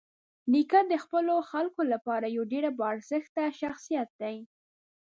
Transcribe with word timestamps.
نیکه 0.51 0.79
د 0.91 0.93
خپلو 1.03 1.35
خلکو 1.51 1.81
لپاره 1.93 2.33
یوه 2.35 2.49
ډېره 2.53 2.69
باارزښته 2.79 3.43
شخصيت 3.61 4.09
دی. 4.21 4.37